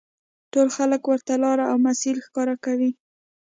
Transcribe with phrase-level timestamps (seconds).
[0.51, 2.91] ټول خلک ورته لاره او مسیر ښکاره کوي.